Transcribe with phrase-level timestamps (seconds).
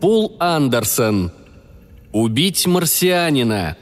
[0.00, 1.32] Пол Андерсон.
[2.12, 3.76] Убить марсианина.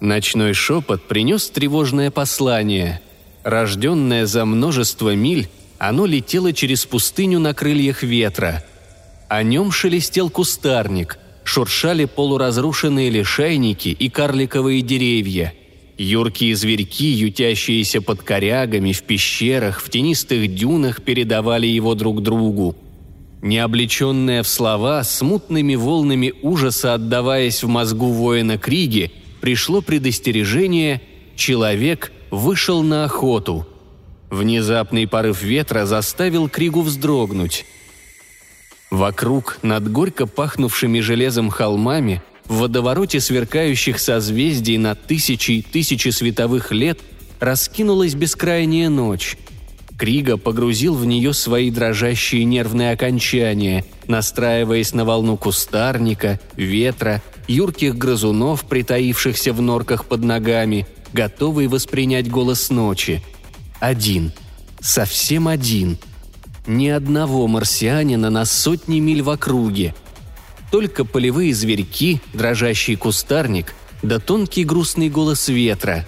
[0.00, 3.02] Ночной шепот принес тревожное послание.
[3.44, 8.64] Рожденное за множество миль, оно летело через пустыню на крыльях ветра.
[9.28, 15.52] О нем шелестел кустарник, шуршали полуразрушенные лишайники и карликовые деревья.
[16.02, 22.74] Юркие зверьки, ютящиеся под корягами, в пещерах, в тенистых дюнах, передавали его друг другу.
[23.42, 31.02] Необлеченное в слова, смутными волнами ужаса отдаваясь в мозгу воина Криги, пришло предостережение
[31.36, 33.66] «Человек вышел на охоту».
[34.30, 37.66] Внезапный порыв ветра заставил Кригу вздрогнуть.
[38.90, 46.72] Вокруг, над горько пахнувшими железом холмами, в водовороте сверкающих созвездий на тысячи и тысячи световых
[46.72, 46.98] лет
[47.38, 49.36] раскинулась бескрайняя ночь.
[49.96, 58.64] Крига погрузил в нее свои дрожащие нервные окончания, настраиваясь на волну кустарника, ветра юрких грызунов,
[58.64, 63.22] притаившихся в норках под ногами, готовый воспринять голос ночи.
[63.78, 64.32] Один.
[64.80, 65.98] Совсем один.
[66.66, 69.94] Ни одного марсианина на сотни миль в округе.
[70.70, 76.06] Только полевые зверьки, дрожащий кустарник, да тонкий грустный голос ветра.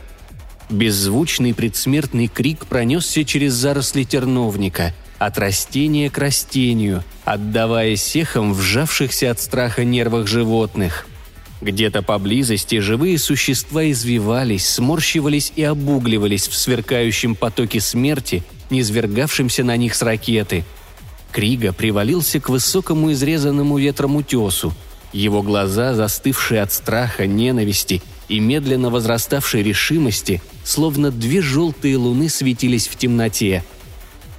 [0.70, 9.40] Беззвучный предсмертный крик пронесся через заросли терновника, от растения к растению, отдавая сехам вжавшихся от
[9.40, 11.06] страха нервах животных–
[11.62, 19.94] где-то поблизости живые существа извивались, сморщивались и обугливались в сверкающем потоке смерти, низвергавшемся на них
[19.94, 20.64] с ракеты.
[21.32, 24.72] Крига привалился к высокому изрезанному ветром утесу.
[25.12, 32.88] Его глаза, застывшие от страха, ненависти и медленно возраставшей решимости, словно две желтые луны светились
[32.88, 33.64] в темноте.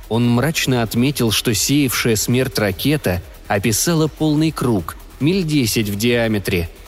[0.09, 6.69] Он мрачно отметил, что сеявшая смерть ракета описала полный круг, миль десять в диаметре–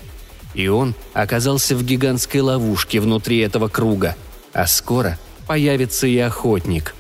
[0.56, 4.16] и он оказался в гигантской ловушке внутри этого круга,
[4.54, 6.96] а скоро появится и охотник.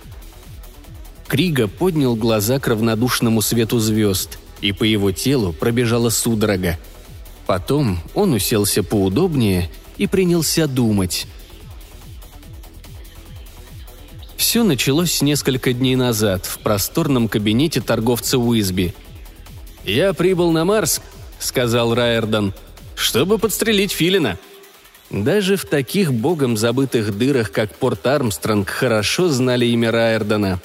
[1.35, 6.79] Крига поднял глаза к равнодушному свету звезд, и по его телу пробежала судорога.
[7.45, 11.27] Потом он уселся поудобнее и принялся думать.
[14.37, 18.95] Все началось несколько дней назад в просторном кабинете торговца Уизби.
[19.83, 21.01] «Я прибыл на Марс»,—
[21.39, 22.53] сказал Райердон,—
[22.95, 24.39] чтобы подстрелить филина.
[25.09, 30.61] Даже в таких богом забытых дырах, как Порт Армстронг, хорошо знали имя Райердона.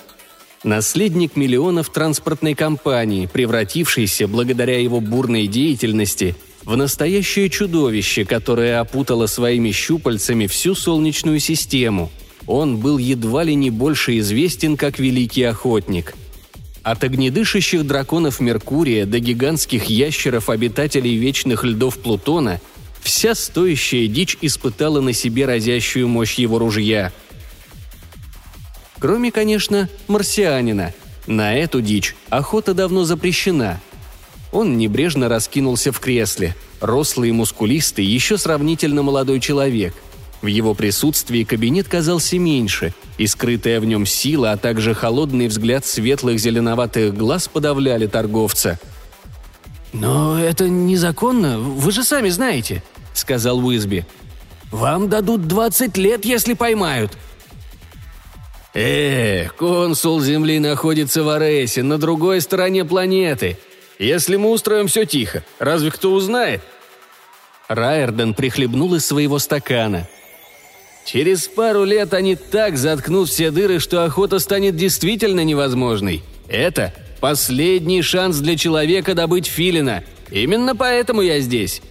[0.63, 9.71] Наследник миллионов транспортной компании, превратившийся благодаря его бурной деятельности в настоящее чудовище, которое опутало своими
[9.71, 12.11] щупальцами всю Солнечную систему.
[12.47, 16.15] Он был едва ли не больше известен как Великий Охотник–
[16.83, 22.61] от огнедышащих драконов Меркурия до гигантских ящеров, обитателей вечных льдов Плутона,
[23.03, 27.13] вся стоящая дичь испытала на себе разящую мощь его ружья.
[29.01, 30.93] Кроме, конечно, марсианина.
[31.27, 33.81] На эту дичь охота давно запрещена.
[34.53, 39.95] Он небрежно раскинулся в кресле, рослый и мускулистый, еще сравнительно молодой человек–
[40.43, 45.85] в его присутствии кабинет казался меньше, и скрытая в нем сила, а также холодный взгляд
[45.85, 48.79] светлых зеленоватых глаз подавляли торговца.
[49.93, 52.83] «Но это незаконно, вы же сами знаете»,—
[53.13, 54.07] сказал Уизби.
[54.71, 57.19] «Вам дадут 20 лет, если поймают».
[58.73, 63.59] «Э, консул Земли находится в Аресе, на другой стороне планеты.
[63.99, 66.61] Если мы устроим все тихо, разве кто узнает?»
[67.69, 70.09] Райерден прихлебнул из своего стакана—
[71.05, 76.23] Через пару лет они так заткнут все дыры, что охота станет действительно невозможной.
[76.49, 80.05] Это последний шанс для человека добыть филина.
[80.31, 81.83] Именно поэтому я здесь».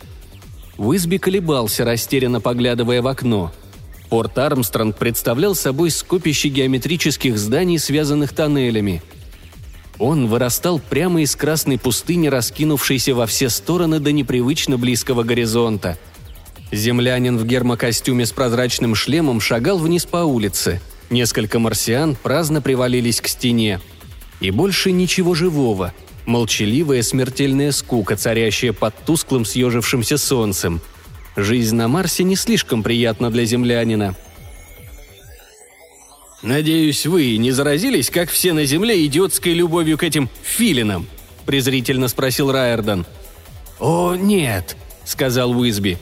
[0.78, 3.52] Уизби колебался, растерянно поглядывая в окно.
[4.10, 9.02] Порт Армстронг представлял собой скопище геометрических зданий, связанных тоннелями.
[9.98, 15.98] Он вырастал прямо из красной пустыни, раскинувшейся во все стороны до непривычно близкого горизонта–
[16.72, 20.82] Землянин в гермокостюме с прозрачным шлемом шагал вниз по улице.
[21.10, 23.80] Несколько марсиан праздно привалились к стене.
[24.40, 25.94] И больше ничего живого.
[26.26, 30.80] Молчаливая смертельная скука, царящая под тусклым съежившимся солнцем.
[31.36, 34.16] Жизнь на Марсе не слишком приятна для землянина.
[36.42, 41.08] «Надеюсь, вы не заразились, как все на Земле, идиотской любовью к этим филинам?»–
[41.46, 43.06] презрительно спросил Райердон.
[43.80, 45.98] «О, нет»,– сказал Уизби.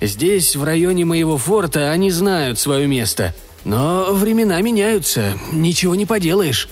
[0.00, 3.34] Здесь, в районе моего форта, они знают свое место.
[3.64, 6.68] Но времена меняются, ничего не поделаешь».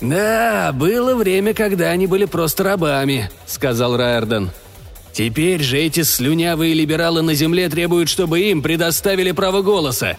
[0.00, 4.50] «Да, было время, когда они были просто рабами»,— сказал Райерден.
[5.16, 10.18] «Теперь же эти слюнявые либералы на земле требуют, чтобы им предоставили право голоса».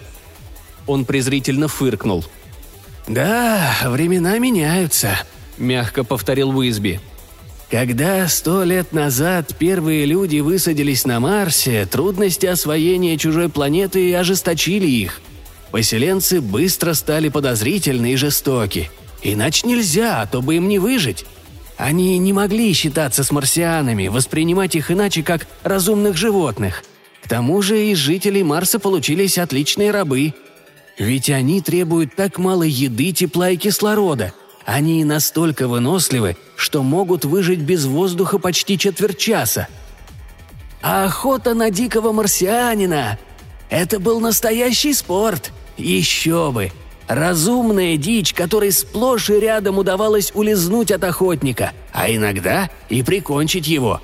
[0.88, 2.25] Он презрительно фыркнул.
[3.07, 5.19] «Да, времена меняются»,—
[5.59, 6.99] мягко повторил Уизби.
[7.69, 15.21] Когда сто лет назад первые люди высадились на Марсе, трудности освоения чужой планеты ожесточили их.
[15.69, 18.89] Поселенцы быстро стали подозрительны и жестоки.
[19.21, 21.23] Иначе нельзя, а то бы им не выжить.
[21.77, 26.83] Они не могли считаться с марсианами, воспринимать их иначе, как разумных животных.
[27.24, 30.33] К тому же из жителей Марса получились отличные рабы.
[30.97, 34.33] Ведь они требуют так мало еды, тепла и кислорода–
[34.68, 39.69] они настолько выносливы, что могут выжить без воздуха почти четверть часа.
[40.81, 43.18] А охота на дикого марсианина–
[43.69, 45.53] это был настоящий спорт.
[45.77, 46.73] Еще бы!
[47.07, 54.01] Разумная дичь, которой сплошь и рядом удавалось улизнуть от охотника, а иногда и прикончить его.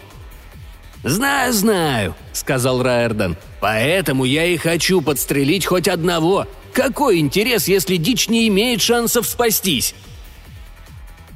[1.04, 3.36] «Знаю, знаю»,— сказал Райерден.
[3.60, 6.48] «Поэтому я и хочу подстрелить хоть одного.
[6.72, 9.94] Какой интерес, если дичь не имеет шансов спастись?»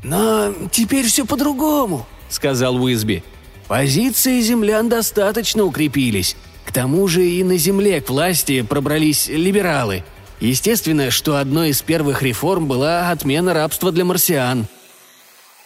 [0.03, 3.23] «Но теперь все по-другому»,— сказал Уизби.
[3.67, 6.37] «Позиции землян достаточно укрепились.
[6.63, 10.05] К тому же и на земле к власти пробрались либералы.
[10.39, 14.67] Естественно, что одной из первых реформ была отмена рабства для марсиан».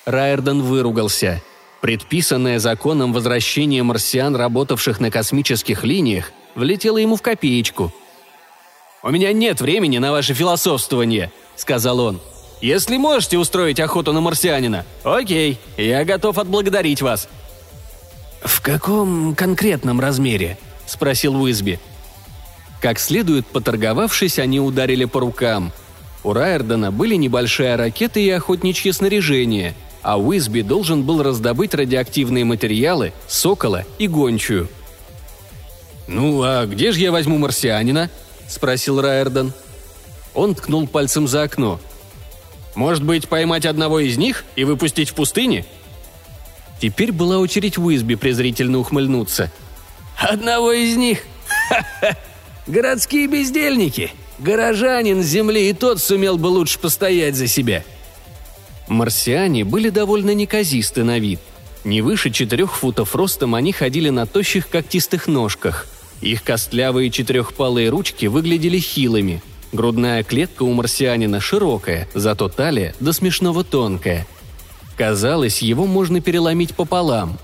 [0.05, 1.41] Райерден выругался.
[1.81, 7.93] Предписанное законом возвращение марсиан, работавших на космических линиях, влетело ему в копеечку.
[9.03, 12.21] «У меня нет времени на ваше философствование»,— сказал он.
[12.61, 17.27] Если можете устроить охоту на марсианина, окей, я готов отблагодарить вас».
[18.43, 21.79] «В каком конкретном размере?»– спросил Уизби.
[22.81, 25.71] Как следует поторговавшись, они ударили по рукам.
[26.23, 33.13] У Райердена были небольшая ракета и охотничье снаряжение, а Уизби должен был раздобыть радиоактивные материалы,
[33.27, 34.67] сокола и гончую.
[36.07, 38.09] «Ну, а где же я возьму марсианина?»–
[38.49, 39.53] спросил Райерден.
[40.33, 41.79] Он ткнул пальцем за окно–
[42.75, 45.65] может быть, поймать одного из них и выпустить в пустыне?»
[46.79, 49.51] Теперь была очередь Уизби презрительно ухмыльнуться.
[50.17, 51.19] «Одного из них?
[51.69, 52.17] Ха-ха!
[52.67, 54.11] Городские бездельники!
[54.39, 57.83] Горожанин земли и тот сумел бы лучше постоять за себя!»
[58.87, 61.39] Марсиане были довольно неказисты на вид.
[61.83, 65.87] Не выше четырех футов ростом они ходили на тощих когтистых ножках.
[66.21, 69.41] Их костлявые четырехпалые ручки выглядели хилыми–
[69.71, 74.27] Грудная клетка у марсианина широкая, зато талия до смешного тонкая.
[74.97, 77.39] Казалось, его можно переломить пополам.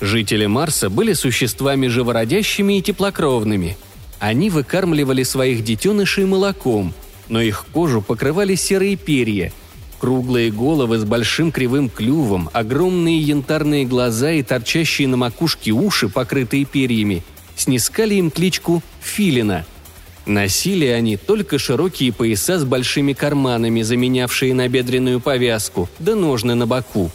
[0.00, 3.78] Жители Марса были существами живородящими и теплокровными.
[4.20, 6.94] Они выкармливали своих детенышей молоком,
[7.28, 9.52] но их кожу покрывали серые перья.
[9.98, 16.64] Круглые головы с большим кривым клювом, огромные янтарные глаза и торчащие на макушке уши, покрытые
[16.64, 17.24] перьями,
[17.56, 19.66] снискали им кличку «Филина»,
[20.26, 27.10] Носили они только широкие пояса с большими карманами, заменявшие набедренную повязку, да ножны на боку.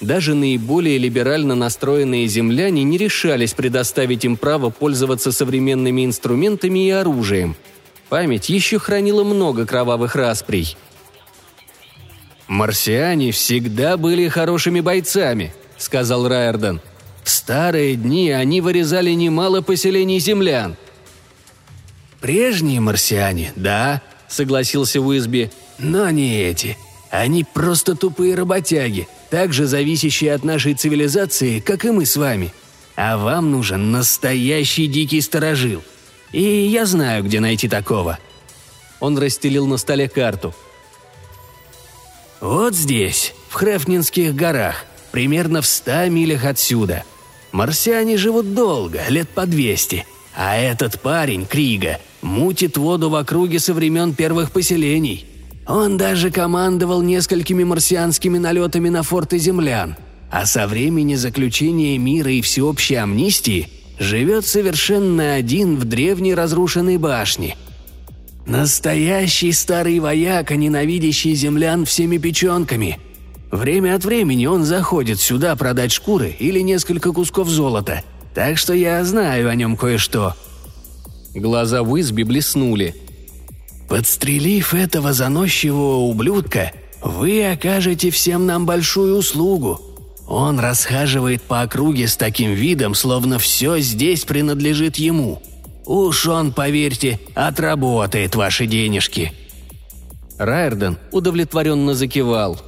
[0.00, 7.56] Даже наиболее либерально настроенные земляне не решались предоставить им право пользоваться современными инструментами и оружием.
[8.08, 10.76] Память еще хранила много кровавых расприй.
[12.46, 16.80] «Марсиане всегда были хорошими бойцами»,— сказал Райерден.
[17.22, 20.76] «В старые дни они вырезали немало поселений землян—
[22.20, 26.76] «Прежние марсиане, да»,— согласился Уизби,— «но не эти.
[27.10, 32.52] Они просто тупые работяги, так же зависящие от нашей цивилизации, как и мы с вами.
[32.96, 35.82] А вам нужен настоящий дикий сторожил.
[36.32, 38.18] И я знаю, где найти такого».
[39.00, 40.54] Он расстелил на столе карту.
[42.40, 47.04] «Вот здесь, в Хрефнинских горах, примерно в ста милях отсюда.
[47.52, 53.72] Марсиане живут долго, лет по двести, а этот парень, Крига, мутит воду в округе со
[53.74, 55.26] времен первых поселений.
[55.68, 59.96] Он даже командовал несколькими марсианскими налетами на форты землян,
[60.30, 67.56] а со времени заключения мира и всеобщей амнистии живет совершенно один в древней разрушенной башне.
[68.46, 72.98] Настоящий старый вояка, ненавидящий землян всеми печенками.
[73.50, 78.02] Время от времени он заходит сюда продать шкуры или несколько кусков золота,
[78.34, 80.34] так что я знаю о нем кое-что–
[81.34, 82.94] Глаза Уизби блеснули.
[83.88, 89.80] «Подстрелив этого заносчивого ублюдка, вы окажете всем нам большую услугу.
[90.26, 95.42] Он расхаживает по округе с таким видом, словно все здесь принадлежит ему.
[95.86, 99.32] Уж он, поверьте, отработает ваши денежки».
[100.38, 102.60] Райерден удовлетворенно закивал.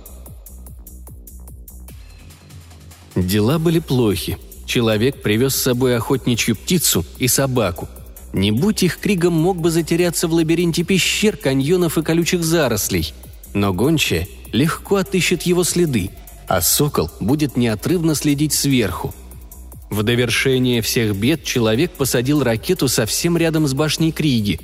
[3.14, 4.38] Дела были плохи.
[4.66, 7.88] Человек привез с собой охотничью птицу и собаку.
[8.32, 13.12] Не будь их кригом, мог бы затеряться в лабиринте пещер, каньонов и колючих зарослей.
[13.54, 16.10] Но гончая легко отыщет его следы,
[16.46, 19.14] а сокол будет неотрывно следить сверху.
[19.90, 24.60] В довершение всех бед человек посадил ракету совсем рядом с башней Криги.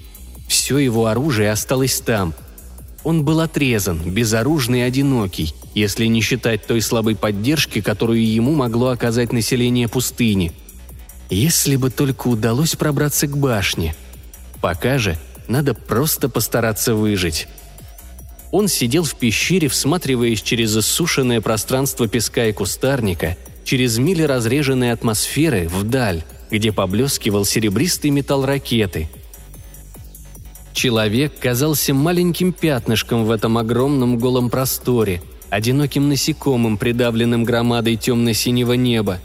[0.46, 2.32] Все его оружие осталось там.
[3.02, 8.88] Он был отрезан, безоружный и одинокий, если не считать той слабой поддержки, которую ему могло
[8.88, 10.52] оказать население пустыни.
[11.30, 13.94] Если бы только удалось пробраться к башне.
[14.60, 15.18] Пока же
[15.48, 17.48] надо просто постараться выжить.
[18.52, 25.68] Он сидел в пещере, всматриваясь через иссушенное пространство песка и кустарника– через мили разреженной атмосферы
[25.68, 29.10] вдаль, где поблескивал серебристый металл ракеты.
[30.72, 39.18] Человек казался маленьким пятнышком в этом огромном голом просторе, одиноким насекомым, придавленным громадой темно-синего неба.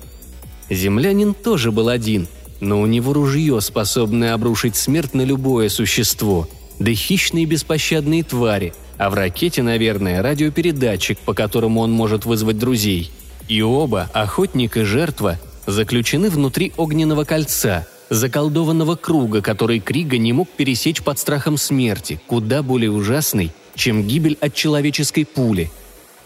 [0.71, 2.27] Землянин тоже был один,
[2.59, 6.47] но у него ружье, способное обрушить смерть на любое существо,
[6.79, 13.11] да хищные беспощадные твари, а в ракете, наверное, радиопередатчик, по которому он может вызвать друзей–
[13.51, 20.49] и оба, охотник и жертва, заключены внутри огненного кольца, заколдованного круга, который Крига не мог
[20.49, 25.69] пересечь под страхом смерти, куда более ужасный, чем гибель от человеческой пули.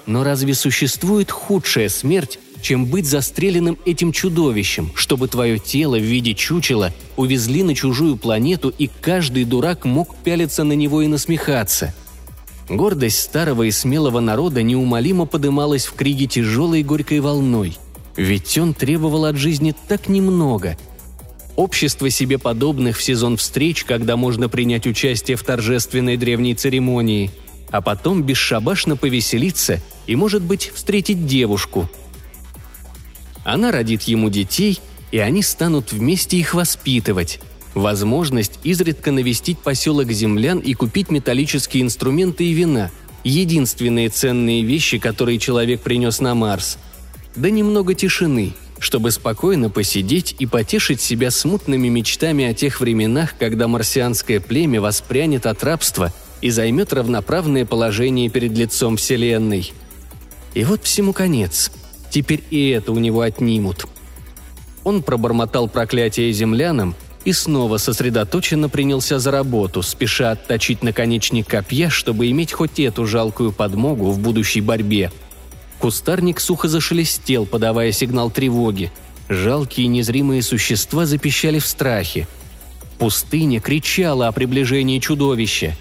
[0.05, 6.33] Но разве существует худшая смерть, чем быть застреленным этим чудовищем, чтобы твое тело в виде
[6.33, 11.93] чучела увезли на чужую планету и каждый дурак мог пялиться на него и насмехаться–
[12.69, 17.77] Гордость старого и смелого народа неумолимо подымалась в Криге тяжелой и горькой волной.
[18.15, 20.77] Ведь он требовал от жизни так немного.
[21.55, 27.29] Общество себе подобных в сезон встреч, когда можно принять участие в торжественной древней церемонии,
[27.69, 31.87] а потом бесшабашно повеселиться и, может быть, встретить девушку.
[33.45, 34.81] Она родит ему детей,
[35.13, 37.39] и они станут вместе их воспитывать–
[37.75, 42.89] Возможность изредка навестить поселок землян и купить металлические инструменты и вина–
[43.25, 46.77] единственные ценные вещи, которые человек принес на Марс.
[47.35, 53.67] Да немного тишины, чтобы спокойно посидеть и потешить себя смутными мечтами о тех временах, когда
[53.67, 59.73] марсианское племя воспрянет от рабства и займет равноправное положение перед лицом Вселенной.
[60.53, 61.71] И вот всему конец.
[62.15, 63.87] Теперь и это у него отнимут.
[64.85, 66.95] Он пробормотал проклятие землянам
[67.25, 73.51] и снова сосредоточенно принялся за работу, спеша отточить наконечник копья, чтобы иметь хоть эту жалкую
[73.51, 75.11] подмогу в будущей борьбе.
[75.79, 78.93] Кустарник сухо зашелестел, подавая сигнал тревоги.
[79.27, 82.29] Жалкие незримые существа запищали в страхе.
[82.97, 85.75] Пустыня кричала о приближении чудовища.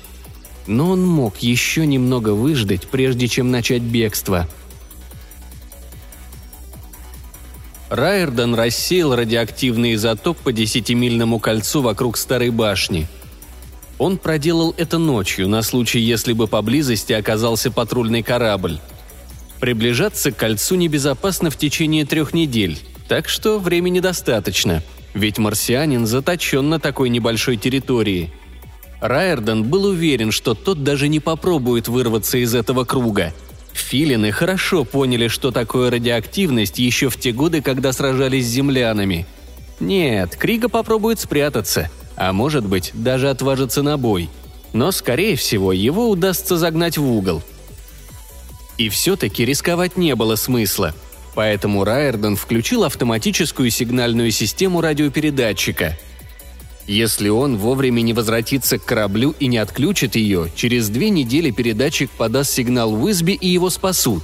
[0.66, 4.48] Но он мог еще немного выждать, прежде чем начать бегство–
[7.90, 13.06] Райерден рассеял радиоактивный изотоп по десятимильному кольцу вокруг старой башни.
[13.98, 18.80] Он проделал это ночью, на случай, если бы поблизости оказался патрульный корабль.
[19.60, 26.68] Приближаться к кольцу небезопасно в течение трех недель, так что времени достаточно, ведь марсианин заточен
[26.68, 28.32] на такой небольшой территории.
[29.00, 33.34] Райерден был уверен, что тот даже не попробует вырваться из этого круга–
[33.74, 39.26] Филины хорошо поняли, что такое радиоактивность еще в те годы, когда сражались с землянами.
[39.80, 44.30] Нет, Крига попробует спрятаться, а может быть, даже отважится на бой.
[44.72, 47.42] Но, скорее всего, его удастся загнать в угол.
[48.78, 50.94] И все-таки рисковать не было смысла.
[51.34, 55.98] Поэтому Райерден включил автоматическую сигнальную систему радиопередатчика–
[56.86, 62.10] если он вовремя не возвратится к кораблю и не отключит ее, через две недели передатчик
[62.10, 64.22] подаст сигнал в Уизби и его спасут.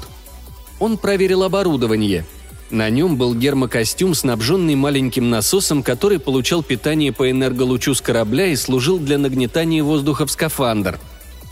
[0.78, 2.26] Он проверил оборудование.
[2.70, 8.56] На нем был гермокостюм, снабженный маленьким насосом, который получал питание по энерголучу с корабля и
[8.56, 11.00] служил для нагнетания воздуха в скафандр.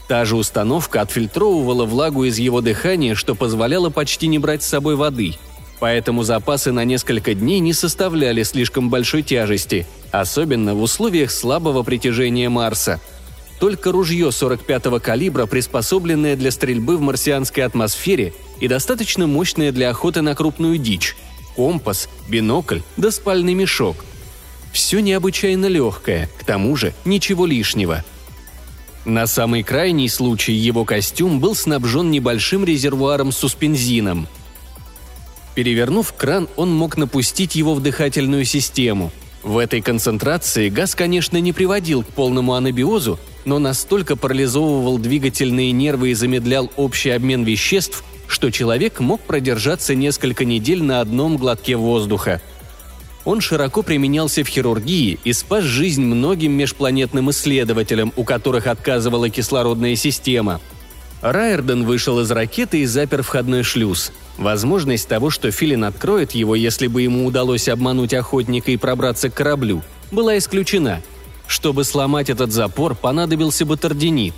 [0.06, 4.96] Та же установка отфильтровывала влагу из его дыхания, что позволяло почти не брать с собой
[4.96, 5.34] воды–
[5.80, 12.48] Поэтому запасы на несколько дней не составляли слишком большой тяжести, особенно в условиях слабого притяжения
[12.48, 13.00] Марса.
[13.60, 20.20] Только ружье 45-го калибра, приспособленное для стрельбы в марсианской атмосфере и достаточно мощное для охоты
[20.20, 21.16] на крупную дичь,
[21.56, 24.04] компас, бинокль да спальный мешок.
[24.72, 28.04] Все необычайно легкое, к тому же ничего лишнего.
[29.04, 34.26] На самый крайний случай его костюм был снабжен небольшим резервуаром с суспензином–
[35.58, 39.10] Перевернув кран, он мог напустить его в дыхательную систему.
[39.42, 46.10] В этой концентрации газ, конечно, не приводил к полному анабиозу, но настолько парализовывал двигательные нервы
[46.10, 52.40] и замедлял общий обмен веществ, что человек мог продержаться несколько недель на одном глотке воздуха.
[53.24, 59.96] Он широко применялся в хирургии и спас жизнь многим межпланетным исследователям, у которых отказывала кислородная
[59.96, 60.60] система.
[61.20, 64.12] Райерден вышел из ракеты и запер входной шлюз.
[64.36, 69.34] Возможность того, что Филин откроет его, если бы ему удалось обмануть охотника и пробраться к
[69.34, 69.82] кораблю,
[70.12, 71.02] была исключена.
[71.46, 74.34] Чтобы сломать этот запор, понадобился бы тординит.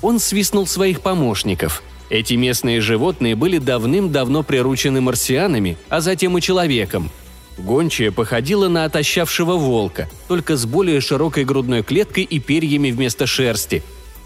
[0.00, 7.10] Он свистнул своих помощников– эти местные животные были давным-давно приручены марсианами, а затем и человеком.
[7.56, 13.82] Гончая походила на отощавшего волка, только с более широкой грудной клеткой и перьями вместо шерсти.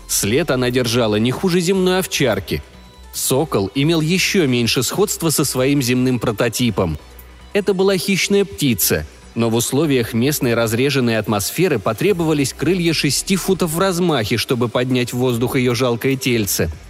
[0.09, 2.63] След она держала не хуже земной овчарки.
[3.13, 6.99] Сокол имел еще меньше сходства со своим земным прототипом.
[7.53, 13.79] Это была хищная птица, но в условиях местной разреженной атмосферы потребовались крылья шести футов в
[13.79, 16.71] размахе, чтобы поднять в воздух ее жалкое тельце–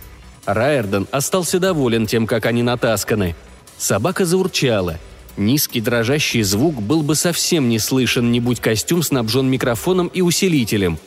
[0.49, 3.37] Райерден остался доволен тем, как они натасканы.
[3.77, 4.99] Собака заурчала.
[5.37, 10.99] Низкий дрожащий звук был бы совсем не слышен, не будь костюм снабжен микрофоном и усилителем.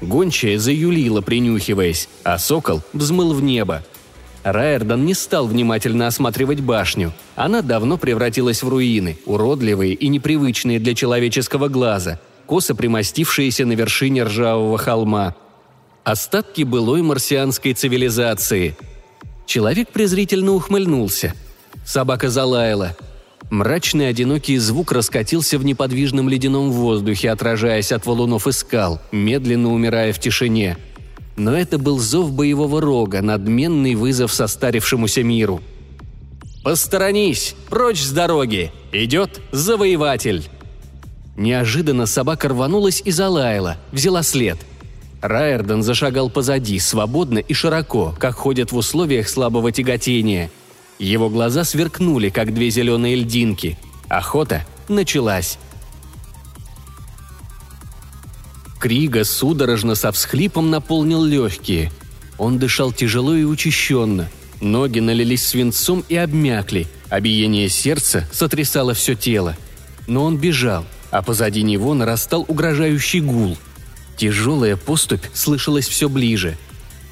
[0.00, 3.82] Гончая заюлила, принюхиваясь, а сокол взмыл в небо.
[4.42, 7.12] Райерден не стал внимательно осматривать башню.
[7.36, 14.22] Она давно превратилась в руины, уродливые и непривычные для человеческого глаза, косо примостившиеся на вершине
[14.22, 15.36] ржавого холма.
[16.04, 18.76] Остатки былой марсианской цивилизации–
[19.50, 21.34] Человек презрительно ухмыльнулся.
[21.84, 22.96] Собака залаяла.
[23.48, 30.12] Мрачный одинокий звук раскатился в неподвижном ледяном воздухе, отражаясь от валунов и скал, медленно умирая
[30.12, 30.76] в тишине.
[31.36, 35.60] Но это был зов боевого рога, надменный вызов состарившемуся миру.
[36.62, 37.54] «Посторонись!
[37.70, 38.70] Прочь с дороги!
[38.92, 40.44] Идет завоеватель!»
[41.36, 44.58] Неожиданно собака рванулась и залаяла, взяла след–
[45.20, 50.50] Райерден зашагал позади, свободно и широко, как ходят в условиях слабого тяготения.
[51.00, 53.76] Его глаза сверкнули, как две зеленые льдинки.
[54.08, 55.58] Охота началась.
[58.78, 61.90] Крига судорожно со всхлипом наполнил легкие.
[62.38, 64.30] Он дышал тяжело и учащенно.
[64.60, 69.56] Ноги налились свинцом и обмякли, а биение сердца сотрясало все тело.
[70.06, 73.58] Но он бежал, а позади него нарастал угрожающий гул–
[74.20, 76.58] Тяжелая поступь слышалась все ближе.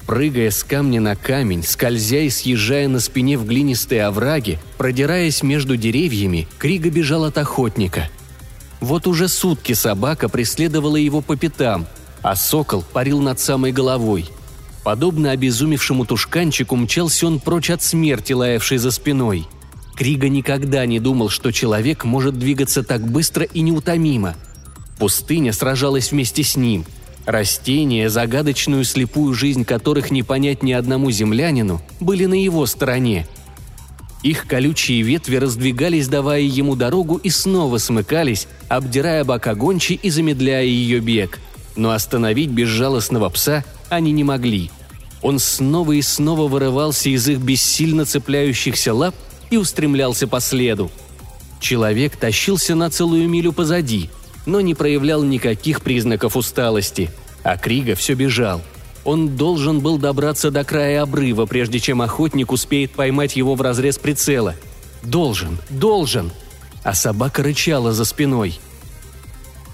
[0.09, 5.77] Прыгая с камня на камень, скользя и съезжая на спине в глинистые овраги, продираясь между
[5.77, 8.09] деревьями, Крига бежал от охотника.
[8.79, 11.85] Вот уже сутки собака преследовала его по пятам,
[12.23, 14.25] а сокол парил над самой головой.
[14.83, 19.45] Подобно обезумевшему тушканчику мчался он прочь от смерти, лаявшей за спиной.
[19.95, 24.33] Крига никогда не думал, что человек может двигаться так быстро и неутомимо.
[24.97, 26.83] Пустыня сражалась вместе с ним–
[27.29, 33.27] Растения, загадочную слепую жизнь которых не понять ни одному землянину, были на его стороне.
[34.23, 40.63] Их колючие ветви раздвигались, давая ему дорогу, и снова смыкались, обдирая бока гончи и замедляя
[40.63, 41.39] ее бег.
[41.75, 44.71] Но остановить безжалостного пса они не могли.
[45.21, 49.13] Он снова и снова вырывался из их бессильно цепляющихся лап
[49.51, 50.89] и устремлялся по следу.
[51.59, 54.09] Человек тащился на целую милю позади–
[54.49, 57.11] но не проявлял никаких признаков усталости.
[57.43, 58.61] А Крига все бежал.
[59.05, 63.97] Он должен был добраться до края обрыва, прежде чем охотник успеет поймать его в разрез
[63.97, 64.55] прицела.
[65.03, 66.31] Должен, должен.
[66.83, 68.59] А собака рычала за спиной.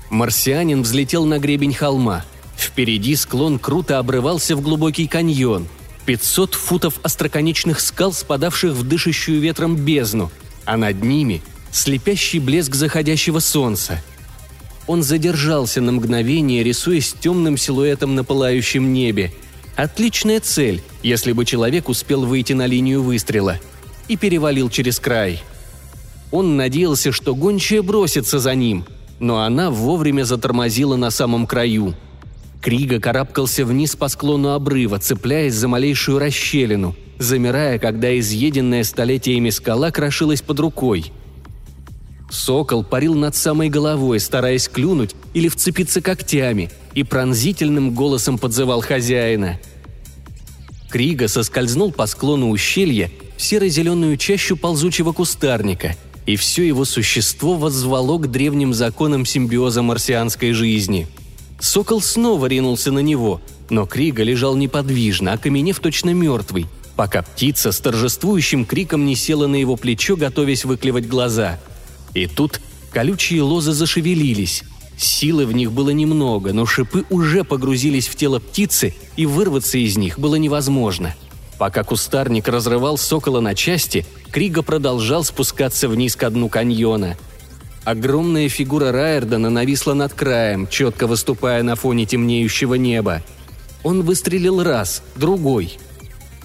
[0.09, 2.23] Марсианин взлетел на гребень холма.
[2.55, 5.67] Впереди склон круто обрывался в глубокий каньон.
[6.05, 10.31] 500 футов остроконечных скал, спадавших в дышащую ветром бездну,
[10.63, 14.03] а над ними– слепящий блеск заходящего солнца–
[14.87, 19.31] он задержался на мгновение, рисуясь темным силуэтом на пылающем небе.
[19.75, 23.59] Отличная цель, если бы человек успел выйти на линию выстрела.
[24.07, 25.41] И перевалил через край.
[26.31, 28.85] Он надеялся, что гончая бросится за ним,
[29.19, 31.95] но она вовремя затормозила на самом краю.
[32.61, 39.91] Крига карабкался вниз по склону обрыва, цепляясь за малейшую расщелину, замирая, когда изъеденная столетиями скала
[39.91, 41.11] крошилась под рукой–
[42.29, 49.59] Сокол парил над самой головой, стараясь клюнуть или вцепиться когтями, и пронзительным голосом подзывал хозяина.
[50.89, 58.17] Крига соскользнул по склону ущелья в серо-зеленую чащу ползучего кустарника, и все его существо воззвало
[58.17, 61.07] к древним законам симбиоза марсианской жизни.
[61.59, 67.79] Сокол снова ринулся на него, но Крига лежал неподвижно, окаменев точно мертвый, пока птица с
[67.79, 71.59] торжествующим криком не села на его плечо, готовясь выклевать глаза–
[72.15, 72.60] и тут
[72.95, 74.63] Колючие лозы зашевелились.
[74.95, 79.97] Силы в них было немного, но шипы уже погрузились в тело птицы, и вырваться из
[79.97, 81.13] них было невозможно.
[81.60, 87.17] Пока кустарник разрывал сокола на части, Крига продолжал спускаться вниз к дну каньона.
[87.84, 93.23] Огромная фигура Райердена нависла над краем, четко выступая на фоне темнеющего неба.
[93.84, 95.78] Он выстрелил раз, другой.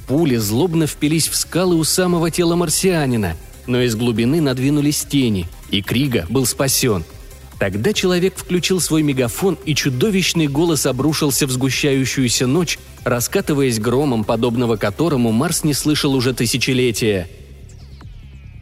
[0.09, 3.37] Пули злобно впились в скалы у самого тела марсианина,
[3.69, 7.05] но из глубины надвинулись тени, и Крига был спасен–
[7.61, 14.77] Тогда человек включил свой мегафон, и чудовищный голос обрушился в сгущающуюся ночь, раскатываясь громом, подобного
[14.77, 17.29] которому Марс не слышал уже тысячелетия.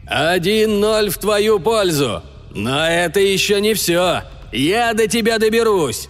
[0.05, 2.25] «Один ноль в твою пользу!
[2.53, 4.25] Но это еще не все!
[4.53, 6.09] Я до тебя доберусь!»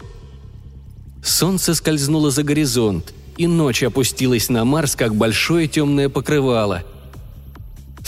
[1.23, 6.85] Солнце скользнуло за горизонт, и ночь опустилась на Марс, как большое темное покрывало.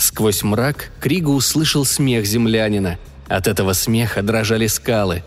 [0.01, 2.99] Сквозь мрак Крига услышал смех землянина–
[3.31, 5.23] от этого смеха дрожали скалы.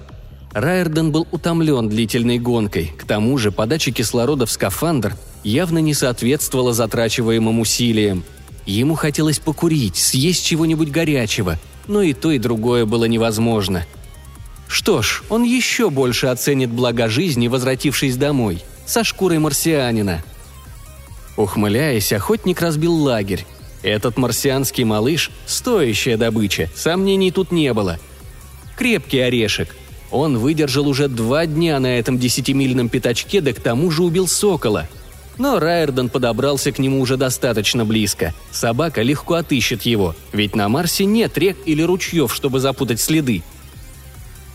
[0.52, 6.74] Райерден был утомлен длительной гонкой, к тому же подача кислорода в скафандр явно не соответствовала
[6.74, 8.22] затрачиваемым усилиям.
[8.66, 11.58] Ему хотелось покурить, съесть чего-нибудь горячего,
[11.88, 13.86] но и то, и другое было невозможно.
[14.68, 20.22] Что ж, он еще больше оценит блага жизни, возвратившись домой, со шкурой марсианина.
[21.38, 23.46] Ухмыляясь, охотник разбил лагерь,
[23.84, 27.98] этот марсианский малыш– стоящая добыча, сомнений тут не было.
[28.76, 29.76] Крепкий орешек.
[30.10, 34.88] Он выдержал уже два дня на этом десятимильном пятачке, да к тому же убил сокола.
[35.36, 38.32] Но Райерден подобрался к нему уже достаточно близко.
[38.52, 43.42] Собака легко отыщет его, ведь на Марсе нет рек или ручьев, чтобы запутать следы.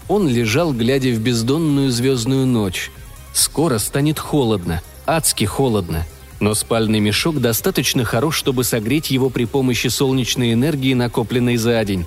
[0.07, 2.89] Он лежал, глядя в бездонную звездную ночь.
[3.33, 6.05] Скоро станет холодно, адски холодно–
[6.39, 12.06] но спальный мешок достаточно хорош, чтобы согреть его при помощи солнечной энергии, накопленной за день.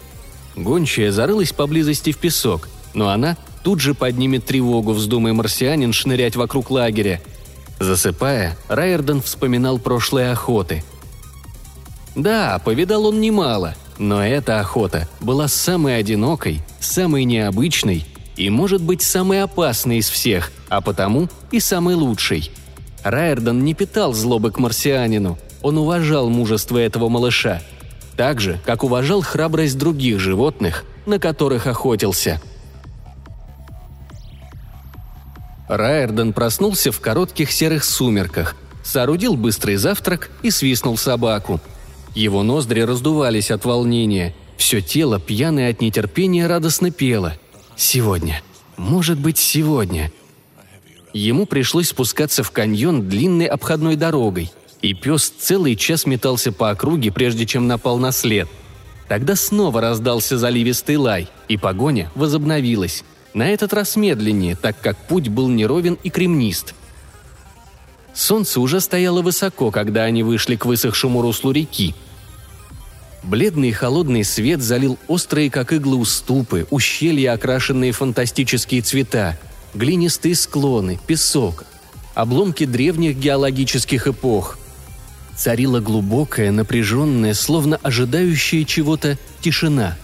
[0.57, 6.71] Гончая зарылась поблизости в песок, но она тут же поднимет тревогу, вздумая марсианин шнырять вокруг
[6.71, 7.21] лагеря.
[7.79, 10.85] Засыпая, Райерден вспоминал прошлые охоты.
[12.15, 18.05] Да, повидал он немало, но эта охота была самой одинокой, самой необычной
[18.37, 22.51] и, может быть, самой опасной из всех, а потому и самой лучшей–
[23.05, 25.39] Райердон не питал злобы к марсианину.
[25.61, 27.63] Он уважал мужество этого малыша.
[28.17, 32.41] Так же, как уважал храбрость других животных, на которых охотился.
[35.69, 41.61] Райердон проснулся в коротких серых сумерках, соорудил быстрый завтрак и свистнул собаку.
[42.15, 44.35] Его ноздри раздувались от волнения.
[44.59, 47.35] Все тело, пьяное от нетерпения, радостно пело.
[47.75, 48.43] «Сегодня.
[48.77, 50.13] Может быть, сегодня.
[51.13, 57.13] Ему пришлось спускаться в каньон длинной обходной дорогой, и пес целый час метался по округе,
[57.13, 58.49] прежде чем напал на след.
[59.09, 63.05] Тогда снова раздался заливистый лай, и погоня возобновилась.
[63.35, 66.75] На этот раз медленнее, так как путь был неровен и кремнист.
[68.15, 71.95] Солнце уже стояло высоко, когда они вышли к высохшему руслу реки.
[73.23, 79.39] Бледный и холодный свет залил острые, как иглы, уступы, ущелья, окрашенные фантастические цвета–
[79.75, 81.65] глинистые склоны, песок,
[82.15, 84.59] обломки древних геологических эпох.
[85.37, 89.97] Царила глубокая, напряженная, словно ожидающая чего-то тишина.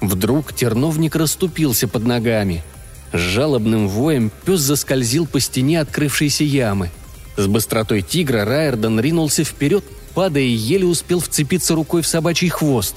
[0.00, 2.64] Вдруг терновник расступился под ногами.
[3.12, 6.90] С жалобным воем пес заскользил по стене открывшейся ямы.
[7.36, 12.96] С быстротой тигра Райерден ринулся вперед, падая, еле успел вцепиться рукой в собачий хвост.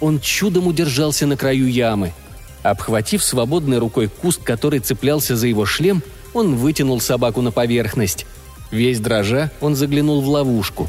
[0.00, 2.12] Он чудом удержался на краю ямы–
[2.62, 8.26] Обхватив свободной рукой куст, который цеплялся за его шлем, он вытянул собаку на поверхность.
[8.70, 10.88] Весь дрожа он заглянул в ловушку.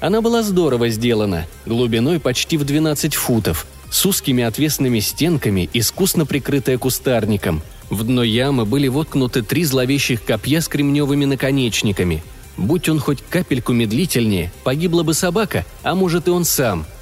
[0.00, 6.78] Она была здорово сделана, глубиной почти в 12 футов, с узкими отвесными стенками, искусно прикрытая
[6.78, 7.62] кустарником.
[7.90, 12.22] В дно ямы были воткнуты три зловещих копья с кремневыми наконечниками.
[12.56, 16.86] Будь он хоть капельку медлительнее, погибла бы собака, а может и он сам–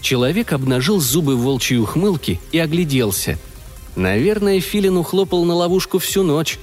[0.00, 3.38] Человек обнажил зубы волчьей ухмылки и огляделся.
[3.96, 6.58] Наверное, Филин ухлопал на ловушку всю ночь,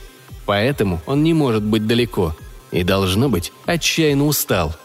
[0.46, 2.36] поэтому он не может быть далеко
[2.72, 4.76] и, должно быть, отчаянно устал.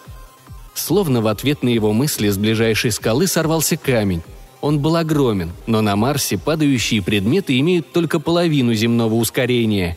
[0.75, 4.23] Словно в ответ на его мысли с ближайшей скалы сорвался камень.
[4.61, 9.97] Он был огромен, но на Марсе падающие предметы имеют только половину земного ускорения.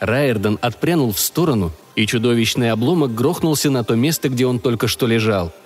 [0.00, 5.06] Райерден отпрянул в сторону, и чудовищный обломок грохнулся на то место, где он только что
[5.06, 5.52] лежал–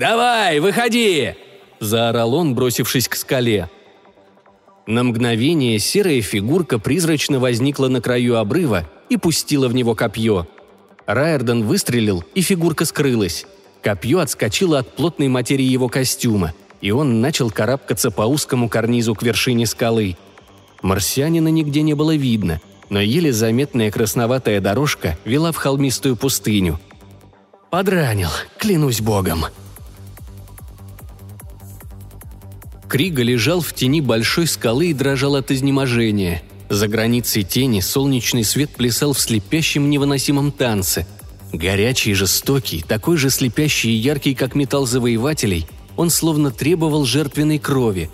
[0.00, 1.34] «Давай, выходи!»–
[1.80, 3.68] заорал он, бросившись к скале.
[4.86, 10.46] На мгновение серая фигурка призрачно возникла на краю обрыва и пустила в него копье.
[11.04, 13.44] Райерден выстрелил, и фигурка скрылась.
[13.82, 16.54] Копье отскочило от плотной материи его костюма.
[16.80, 20.16] и он начал карабкаться по узкому карнизу к вершине скалы.
[20.80, 26.80] Марсианина нигде не было видно, но еле заметная красноватая дорожка вела в холмистую пустыню.
[27.70, 29.44] «Подранил, клянусь богом!»
[32.90, 36.42] Крига лежал в тени большой скалы и дрожал от изнеможения.
[36.68, 41.06] За границей тени солнечный свет плясал в слепящем невыносимом танце.
[41.52, 48.10] Горячий жестокий, такой же слепящий и яркий, как металл завоевателей, он словно требовал жертвенной крови.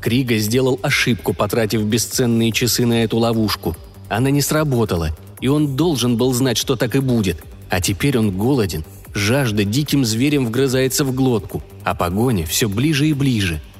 [0.00, 3.76] Крига сделал ошибку, потратив бесценные часы на эту ловушку.
[4.08, 7.44] Она не сработала, и он должен был знать, что так и будет.
[7.70, 8.84] А теперь он голоден,
[9.14, 13.62] жажда диким зверем вгрызается в глотку, а погоня все ближе и ближе–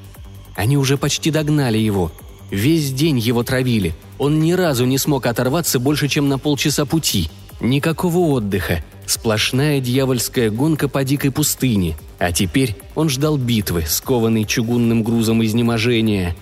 [0.55, 2.13] они уже почти догнали его.
[2.51, 3.95] Весь день его травили.
[4.19, 7.31] Он ни разу не смог оторваться больше, чем на полчаса пути.
[7.61, 8.85] Никакого отдыха.
[9.07, 11.97] Сплошная дьявольская гонка по дикой пустыне.
[12.19, 16.37] А теперь он ждал битвы, скованный чугунным грузом изнеможения.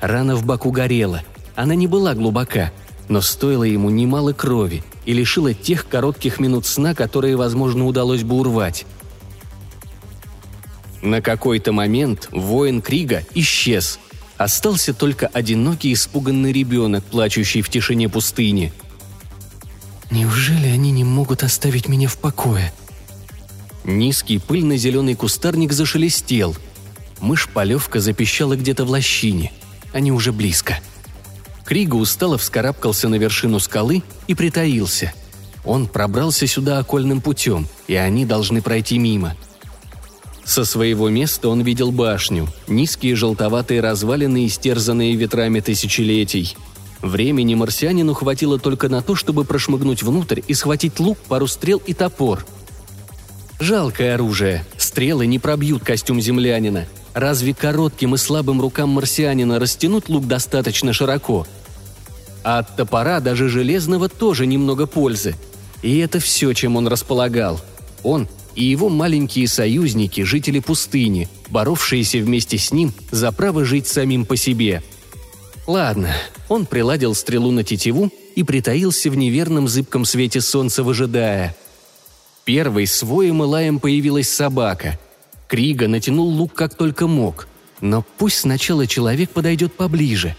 [0.00, 1.22] Рана в боку горела.
[1.56, 2.70] Она не была глубока,
[3.08, 8.36] но стоила ему немало крови и лишила тех коротких минут сна, которые, возможно, удалось бы
[8.36, 8.86] урвать.
[11.02, 13.98] На какой-то момент воин Крига исчез.
[14.36, 18.72] Остался только одинокий испуганный ребенок, плачущий в тишине пустыни.
[20.10, 22.72] «Неужели они не могут оставить меня в покое?»
[23.84, 26.56] Низкий пыльно-зеленый кустарник зашелестел.
[27.20, 29.52] Мышь-полевка запищала где-то в лощине.
[29.92, 30.80] Они уже близко.
[31.64, 35.12] Крига устало вскарабкался на вершину скалы и притаился.
[35.64, 39.36] Он пробрался сюда окольным путем, и они должны пройти мимо–
[40.46, 46.56] со своего места он видел башню, низкие желтоватые развалины, истерзанные ветрами тысячелетий.
[47.02, 51.92] Времени марсианину хватило только на то, чтобы прошмыгнуть внутрь и схватить лук, пару стрел и
[51.92, 52.46] топор.
[53.58, 54.64] Жалкое оружие.
[54.76, 56.86] Стрелы не пробьют костюм землянина.
[57.12, 61.46] Разве коротким и слабым рукам марсианина растянуть лук достаточно широко?
[62.44, 65.34] А от топора, даже железного, тоже немного пользы.
[65.82, 67.60] И это все, чем он располагал.
[68.04, 74.24] Он и его маленькие союзники, жители пустыни, боровшиеся вместе с ним за право жить самим
[74.24, 74.82] по себе.
[75.66, 76.14] Ладно,
[76.48, 81.54] он приладил стрелу на тетиву и притаился в неверном зыбком свете солнца, выжидая.
[82.44, 84.98] Первой с воем и лаем появилась собака.
[85.48, 87.48] Крига натянул лук как только мог,
[87.80, 90.34] но пусть сначала человек подойдет поближе.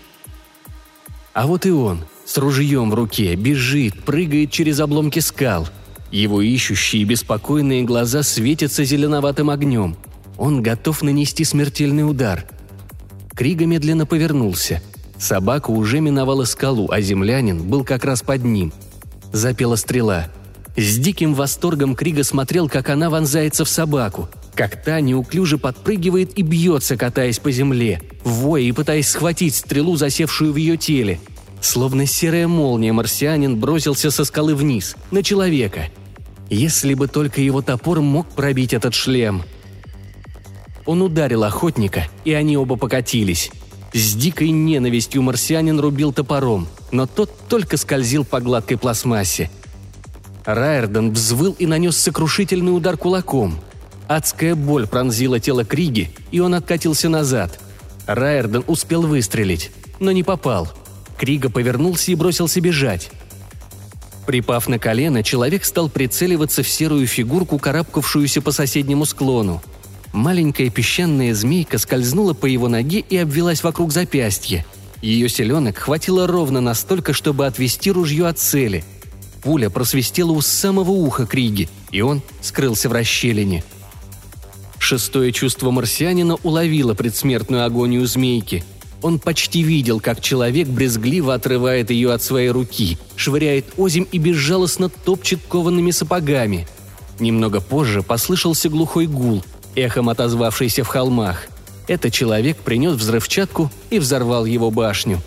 [1.34, 5.70] А вот и он, с ружьем в руке, бежит, прыгает через обломки скал–
[6.12, 9.98] его ищущие беспокойные глаза светятся зеленоватым огнем.
[10.38, 12.46] Он готов нанести смертельный удар.
[13.36, 14.82] Крига медленно повернулся.
[15.18, 18.72] Собака уже миновала скалу, а землянин был как раз под ним.
[19.34, 20.28] Запела стрела.
[20.76, 26.44] С диким восторгом Крига смотрел, как она вонзается в собаку, как та неуклюже подпрыгивает и
[26.44, 31.20] бьется, катаясь по земле, воя и пытаясь схватить стрелу, засевшую в ее теле–
[31.62, 35.90] Словно серая молния марсианин бросился со скалы вниз, на человека.
[36.50, 39.44] Если бы только его топор мог пробить этот шлем.
[40.86, 43.52] Он ударил охотника, и они оба покатились.
[43.94, 49.50] С дикой ненавистью марсианин рубил топором, но тот только скользил по гладкой пластмассе.
[50.46, 53.60] Райерден взвыл и нанес сокрушительный удар кулаком.
[54.08, 57.60] Адская боль пронзила тело Криги, и он откатился назад.
[58.06, 60.72] Райерден успел выстрелить, но не попал–
[61.18, 63.10] Крига повернулся и бросился бежать.
[64.26, 69.62] Припав на колено, человек стал прицеливаться в серую фигурку, карабкавшуюся по соседнему склону.
[70.14, 74.66] Маленькая песчаная змейка скользнула по его ноге и обвелась вокруг запястья.
[75.02, 78.84] Ее селенок хватило ровно настолько, чтобы отвести ружье от цели.
[79.44, 83.64] Пуля просвистела у самого уха Криги, и он скрылся в расщелине.
[84.78, 88.64] Шестое чувство марсианина уловило предсмертную агонию змейки–
[89.02, 94.90] он почти видел, как человек брезгливо отрывает ее от своей руки, швыряет озим и безжалостно
[94.90, 96.68] топчет коваными сапогами.
[97.20, 99.44] Немного позже послышался глухой гул,
[99.76, 101.48] эхом отозвавшийся в холмах.
[101.88, 105.22] Это человек принес взрывчатку и взорвал его башню.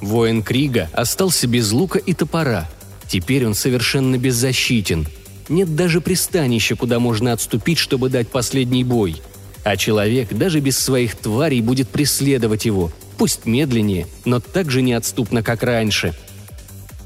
[0.00, 2.68] Воин Крига остался без лука и топора.
[3.08, 5.06] Теперь он совершенно беззащитен.
[5.48, 9.16] Нет даже пристанища, куда можно отступить, чтобы дать последний бой–
[9.66, 15.42] а человек даже без своих тварей будет преследовать его, пусть медленнее, но так же неотступно,
[15.42, 16.14] как раньше.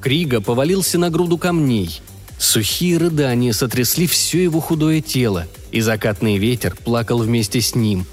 [0.03, 2.03] Крига повалился на груду камней.
[2.39, 8.05] Сухие рыдания сотрясли все его худое тело, и закатный ветер плакал вместе с ним.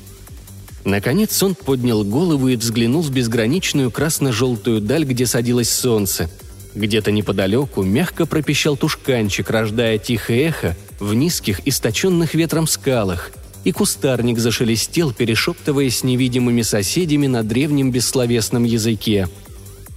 [0.86, 6.29] Наконец он поднял голову и взглянул в безграничную красно-желтую даль, где садилось солнце.
[6.73, 13.31] Где-то неподалеку мягко пропищал тушканчик, рождая тихое эхо в низких, источенных ветром скалах–
[13.67, 19.27] и кустарник зашелестел, перешептываясь с невидимыми соседями на древнем бессловесном языке.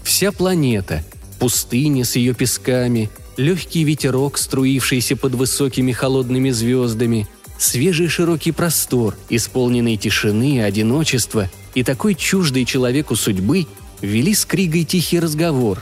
[0.03, 1.05] Вся планета,
[1.39, 7.29] пустыня с ее песками, легкий ветерок, струившийся под высокими холодными звездами,
[7.59, 13.69] свежий широкий простор, исполненный тишины и одиночества, и такой чуждой человеку судьбы,
[14.01, 15.81] вели с Кригой тихий разговор.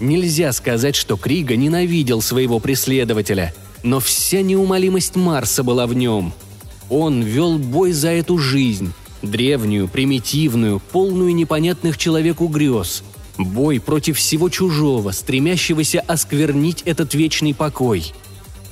[0.00, 6.34] Нельзя сказать, что Крига ненавидел своего преследователя, но вся неумолимость Марса была в нем–
[6.90, 8.92] он вел бой за эту жизнь,
[9.22, 13.02] древнюю, примитивную, полную непонятных человеку грез.
[13.36, 18.12] Бой против всего чужого, стремящегося осквернить этот вечный покой.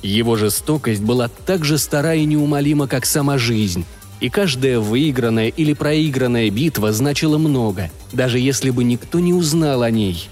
[0.01, 3.85] Его жестокость была так же стара и неумолима, как сама жизнь.
[4.19, 9.91] И каждая выигранная или проигранная битва значила много, даже если бы никто не узнал о
[9.91, 10.29] ней.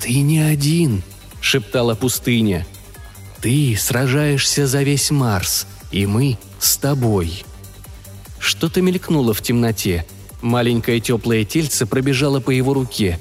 [0.00, 1.02] «Ты не один»,—
[1.40, 2.66] шептала пустыня.
[3.40, 7.44] «Ты сражаешься за весь Марс, и мы с тобой».
[8.40, 10.04] Что-то мелькнуло в темноте.
[10.42, 13.18] Маленькое теплое тельце пробежало по его руке.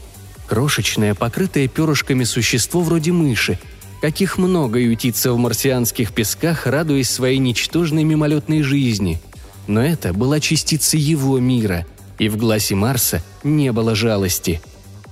[0.48, 3.58] Крошечное, покрытое перышками существо вроде мыши,
[4.02, 9.22] каких много ютится в марсианских песках, радуясь своей ничтожной мимолетной жизни.
[9.68, 11.86] Но это была частица его мира,
[12.20, 14.62] и в гласе Марса не было жалости.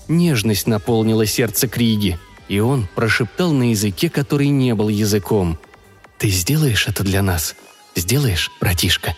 [0.10, 2.20] Нежность наполнила сердце Криги,
[2.50, 5.58] и он прошептал на языке, который не был языком–
[6.22, 7.56] ты сделаешь это для нас?
[7.96, 9.16] Сделаешь, братишка?»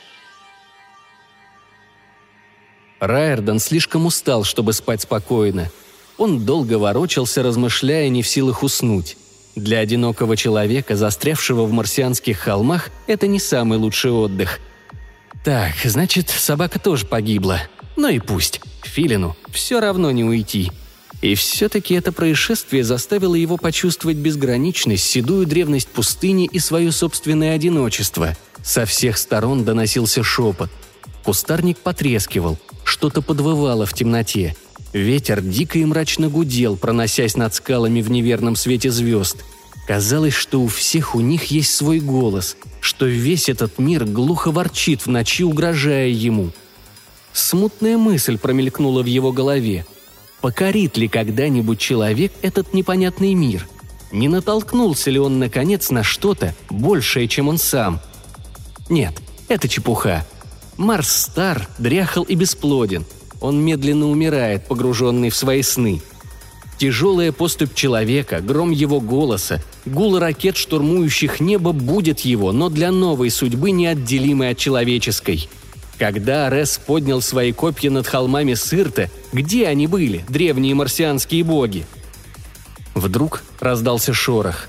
[3.02, 5.70] Райердон слишком устал, чтобы спать спокойно.
[6.18, 9.18] Он долго ворочался, размышляя, не в силах уснуть.
[9.54, 14.62] Для одинокого человека, застрявшего в марсианских холмах, это не самый лучший отдых.
[15.44, 17.60] Так, значит, собака тоже погибла.
[17.98, 18.62] Ну и пусть.
[18.84, 20.72] Филину все равно не уйти.
[21.24, 28.36] И все-таки это происшествие заставило его почувствовать безграничность, седую древность пустыни и свое собственное одиночество.
[28.62, 30.70] Со всех сторон доносился шепот.
[31.24, 34.58] Кустарник потрескивал, что-то подвывало в темноте.
[34.92, 39.38] Ветер дико и мрачно гудел, проносясь над скалами в неверном свете звезд.
[39.88, 45.06] Казалось, что у всех у них есть свой голос, что весь этот мир глухо ворчит
[45.06, 46.52] в ночи, угрожая ему.
[47.32, 49.86] Смутная мысль промелькнула в его голове–
[50.44, 53.66] Покорит ли когда-нибудь человек этот непонятный мир?
[54.12, 58.02] Не натолкнулся ли он, наконец, на что-то большее, чем он сам?
[58.90, 59.14] Нет,
[59.48, 60.28] это чепуха.
[60.76, 63.06] Марс стар, дряхал и бесплоден.
[63.40, 66.02] Он медленно умирает, погруженный в свои сны.
[66.78, 73.30] Тяжелая поступь человека, гром его голоса, гул ракет, штурмующих небо, будет его, но для новой
[73.30, 75.48] судьбы неотделимой от человеческой–
[76.04, 81.86] когда Арес поднял свои копья над холмами Сырта, где они были, древние марсианские боги?
[82.94, 84.68] Вдруг раздался шорох.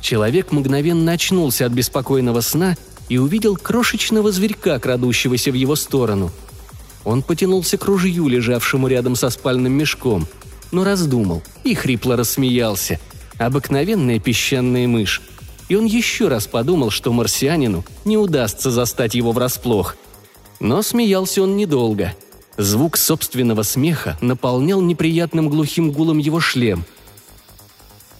[0.00, 2.76] Человек мгновенно очнулся от беспокойного сна
[3.08, 6.30] и увидел крошечного зверька, крадущегося в его сторону.
[7.02, 10.28] Он потянулся к ружью, лежавшему рядом со спальным мешком,
[10.70, 13.00] но раздумал и хрипло рассмеялся.
[13.38, 15.20] Обыкновенная песчаная мышь.
[15.68, 19.96] И он еще раз подумал, что марсианину не удастся застать его врасплох–
[20.66, 22.12] но смеялся он недолго.
[22.58, 26.84] Звук собственного смеха наполнял неприятным глухим гулом его шлем.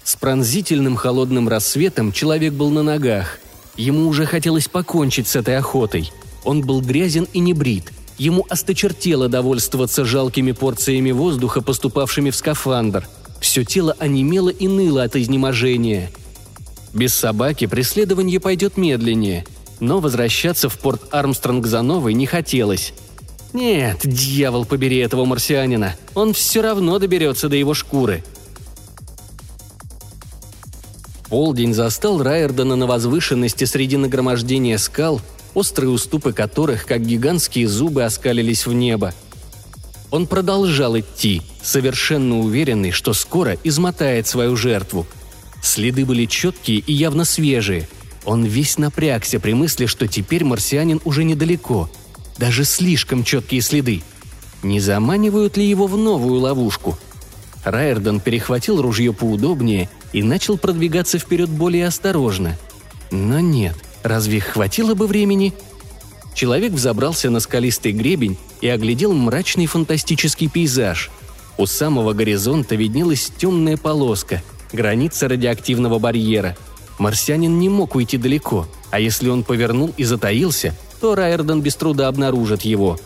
[0.04, 3.40] С пронзительным холодным рассветом человек был на ногах.
[3.76, 6.12] Ему уже хотелось покончить с этой охотой.
[6.44, 7.92] Он был грязен и небрит.
[8.16, 13.08] Ему осточертело довольствоваться жалкими порциями воздуха, поступавшими в скафандр.
[13.40, 16.12] Все тело онемело и ныло от изнеможения.
[16.94, 19.44] Без собаки преследование пойдет медленнее–
[19.80, 22.92] но возвращаться в порт Армстронг за новой не хотелось.
[23.52, 28.22] Нет, дьявол побери этого марсианина, он все равно доберется до его шкуры.
[31.28, 35.20] Полдень застал Райердена на возвышенности среди нагромождения скал,
[35.54, 39.12] острые уступы которых, как гигантские зубы, оскалились в небо.
[40.10, 45.06] Он продолжал идти, совершенно уверенный, что скоро измотает свою жертву.
[45.62, 47.88] Следы были четкие и явно свежие–
[48.26, 51.88] он весь напрягся при мысли, что теперь марсианин уже недалеко.
[52.36, 54.02] Даже слишком четкие следы.
[54.62, 56.98] Не заманивают ли его в новую ловушку?
[57.64, 62.58] Райердон перехватил ружье поудобнее и начал продвигаться вперед более осторожно.
[63.12, 65.54] Но нет, разве хватило бы времени?
[66.34, 71.10] Человек взобрался на скалистый гребень и оглядел мрачный фантастический пейзаж.
[71.58, 76.56] У самого горизонта виднелась темная полоска, граница радиоактивного барьера–
[76.98, 82.08] Марсианин не мог уйти далеко, а если он повернул и затаился, то Райерден без труда
[82.08, 82.98] обнаружит его.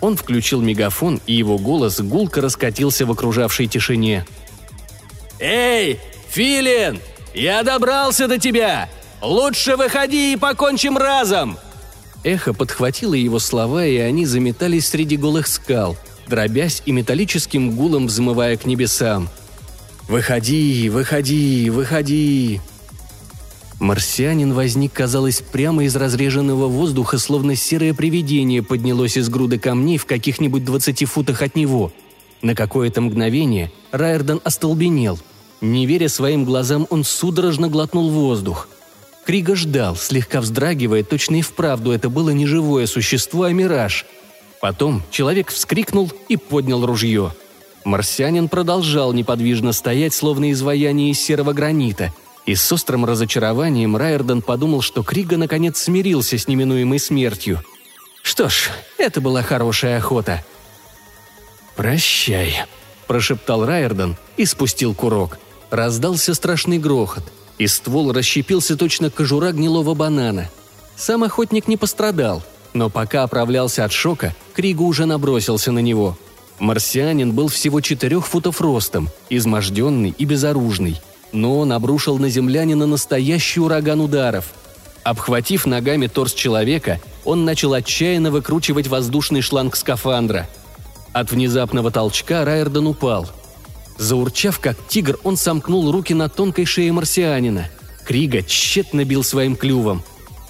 [0.00, 4.26] Он включил мегафон, и его голос гулко раскатился в окружавшей тишине.
[5.40, 5.98] «Эй,
[6.28, 7.00] Филин!
[7.34, 8.88] Я добрался до тебя!
[9.22, 11.58] Лучше выходи и покончим разом!»
[12.24, 15.96] Эхо подхватило его слова, и они заметались среди голых скал,
[16.26, 19.28] дробясь и металлическим гулом взмывая к небесам.
[20.08, 22.60] «Выходи, выходи, выходи!»
[23.80, 30.06] Марсианин возник, казалось, прямо из разреженного воздуха, словно серое привидение поднялось из груды камней в
[30.06, 31.92] каких-нибудь двадцати футах от него.
[32.42, 35.18] На какое-то мгновение Райерден остолбенел.
[35.60, 38.68] Не веря своим глазам, он судорожно глотнул воздух.
[39.24, 44.06] Крига ждал, слегка вздрагивая, точно и вправду это было не живое существо, а мираж.
[44.60, 47.32] Потом человек вскрикнул и поднял ружье.
[47.84, 52.12] Марсианин продолжал неподвижно стоять, словно изваяние из серого гранита–
[52.48, 57.60] и с острым разочарованием Райерден подумал, что Крига наконец смирился с неминуемой смертью.
[58.22, 60.42] Что ж, это была хорошая охота.
[61.76, 62.64] «Прощай»,–
[63.06, 65.38] прошептал Райерден и спустил курок.
[65.68, 67.24] Раздался страшный грохот,
[67.58, 70.48] и ствол расщепился точно кожура гнилого банана.
[70.96, 72.42] Сам охотник не пострадал,
[72.72, 76.16] но пока оправлялся от шока, Крига уже набросился на него.
[76.60, 80.98] Марсианин был всего четырех футов ростом, изможденный и безоружный–
[81.32, 84.52] но он обрушил на землянина настоящий ураган ударов.
[85.02, 90.48] Обхватив ногами торс человека, он начал отчаянно выкручивать воздушный шланг скафандра.
[91.12, 93.28] От внезапного толчка Райерден упал.
[93.96, 97.68] Заурчав, как тигр, он сомкнул руки на тонкой шее марсианина.
[98.06, 100.02] Крига тщетно бил своим клювом.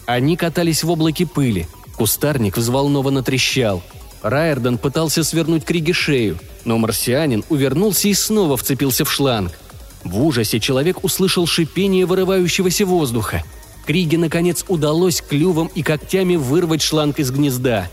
[0.07, 1.67] Они катались в облаке пыли.
[1.97, 3.83] Кустарник взволнованно трещал.
[4.23, 9.53] Райерден пытался свернуть Криге шею, но марсианин увернулся и снова вцепился в шланг–
[10.05, 13.43] в ужасе человек услышал шипение вырывающегося воздуха.
[13.87, 17.89] Криге, наконец, удалось клювом и когтями вырвать шланг из гнезда.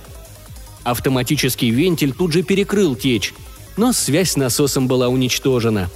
[0.83, 3.33] Автоматический вентиль тут же перекрыл течь,
[3.77, 5.89] но связь с насосом была уничтожена.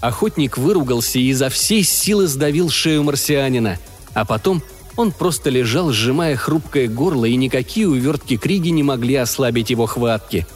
[0.00, 3.78] Охотник выругался и изо всей силы сдавил шею марсианина,
[4.12, 4.62] а потом
[4.96, 10.46] он просто лежал, сжимая хрупкое горло, и никакие увертки Криги не могли ослабить его хватки.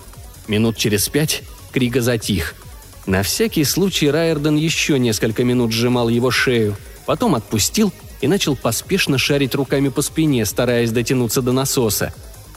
[0.48, 2.54] Минут через пять Крига затих–
[3.06, 6.76] на всякий случай Райерден еще несколько минут сжимал его шею,
[7.06, 12.12] потом отпустил и начал поспешно шарить руками по спине, стараясь дотянуться до насоса.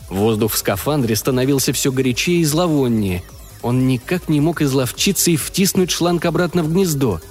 [0.10, 3.24] Воздух в скафандре становился все горячее и зловоннее.
[3.62, 7.22] Он никак не мог изловчиться и втиснуть шланг обратно в гнездо.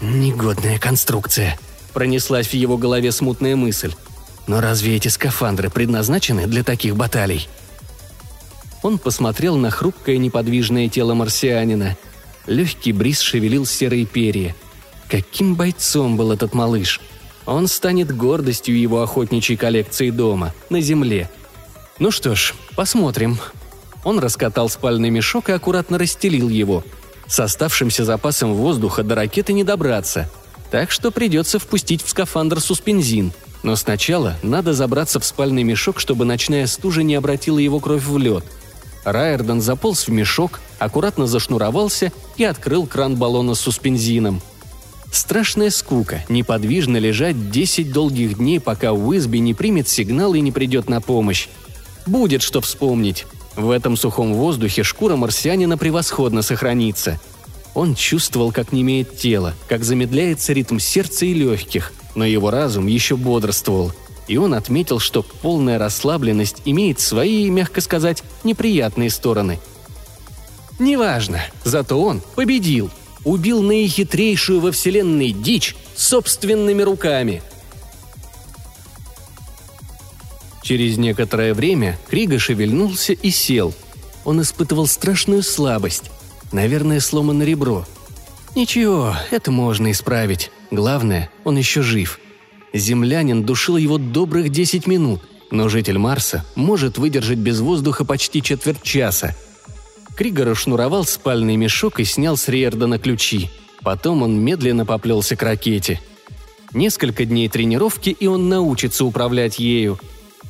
[0.00, 1.58] «Негодная конструкция»,—
[1.92, 3.92] пронеслась в его голове смутная мысль.
[4.46, 7.48] «Но разве эти скафандры предназначены для таких баталий?»
[8.82, 11.96] Он посмотрел на хрупкое неподвижное тело марсианина.
[12.46, 14.54] Легкий бриз шевелил серые перья.
[15.08, 17.00] Каким бойцом был этот малыш?
[17.44, 21.30] Он станет гордостью его охотничьей коллекции дома, на земле.
[21.98, 23.38] Ну что ж, посмотрим.
[24.04, 26.84] Он раскатал спальный мешок и аккуратно расстелил его.
[27.26, 30.30] С оставшимся запасом воздуха до ракеты не добраться.
[30.70, 33.32] Так что придется впустить в скафандр суспензин.
[33.62, 38.18] Но сначала надо забраться в спальный мешок, чтобы ночная стужа не обратила его кровь в
[38.18, 38.44] лед–
[39.06, 44.42] Райерден заполз в мешок, аккуратно зашнуровался и открыл кран баллона с суспензином.
[45.12, 50.88] Страшная скука, неподвижно лежать 10 долгих дней, пока Уизби не примет сигнал и не придет
[50.88, 51.46] на помощь.
[52.04, 53.26] Будет что вспомнить.
[53.54, 57.20] В этом сухом воздухе шкура марсианина превосходно сохранится.
[57.74, 63.16] Он чувствовал, как немеет тело, как замедляется ритм сердца и легких, но его разум еще
[63.16, 63.92] бодрствовал–
[64.28, 69.58] и он отметил, что полная расслабленность имеет свои, мягко сказать, неприятные стороны.
[70.78, 72.90] Неважно, зато он победил,
[73.24, 77.42] убил наихитрейшую во вселенной дичь собственными руками.
[80.62, 83.72] Через некоторое время Крига шевельнулся и сел.
[84.24, 86.10] Он испытывал страшную слабость.
[86.50, 87.86] Наверное, сломано ребро.
[88.56, 90.50] Ничего, это можно исправить.
[90.72, 92.18] Главное, он еще жив–
[92.72, 98.82] Землянин душил его добрых 10 минут, но житель Марса может выдержать без воздуха почти четверть
[98.82, 99.34] часа.
[100.16, 103.50] Кригор шнуровал спальный мешок и снял с Риердена ключи.
[103.82, 106.00] Потом он медленно поплелся к ракете.
[106.72, 109.98] Несколько дней тренировки, и он научится управлять ею.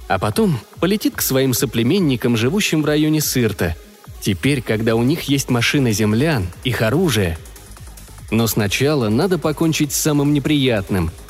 [0.08, 3.76] А потом полетит к своим соплеменникам, живущим в районе Сырта.
[4.20, 7.36] Теперь, когда у них есть машина землян, их оружие.
[8.30, 11.10] Но сначала надо покончить с самым неприятным–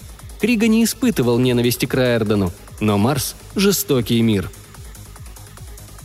[0.46, 4.48] Крига не испытывал ненависти к Райердену, но Марс– жестокий мир.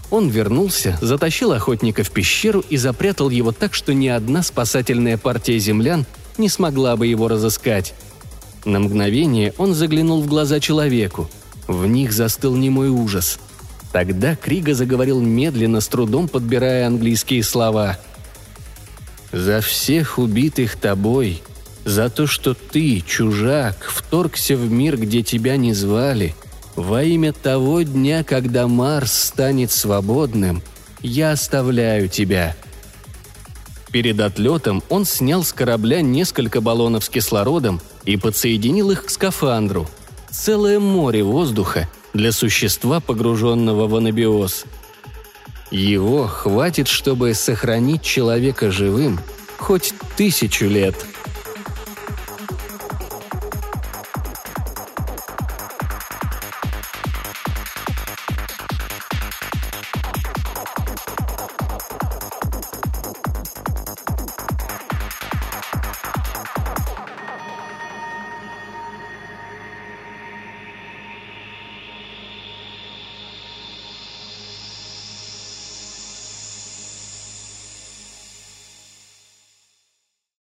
[0.09, 5.59] Он вернулся, затащил охотника в пещеру и запрятал его так, что ни одна спасательная партия
[5.59, 6.07] землян
[6.39, 7.93] не смогла бы его разыскать.
[8.65, 11.29] На мгновение он заглянул в глаза человеку.
[11.67, 13.37] В них застыл немой ужас.
[13.91, 17.99] Тогда Крига заговорил медленно, с трудом подбирая английские слова.
[19.31, 21.43] «За всех убитых тобой
[21.85, 26.35] За то, что ты, чужак, вторгся в мир, где тебя не звали.
[26.75, 30.61] Во имя того дня, когда Марс станет свободным,
[31.01, 32.55] я оставляю тебя».
[33.91, 39.89] Перед отлетом он снял с корабля несколько баллонов с кислородом и подсоединил их к скафандру.
[40.29, 44.63] Целое море воздуха для существа, погруженного в анабиоз.
[45.71, 49.19] Его хватит, чтобы сохранить человека живым
[49.57, 50.95] хоть тысячу лет–